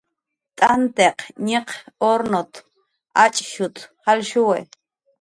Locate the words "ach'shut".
3.23-3.75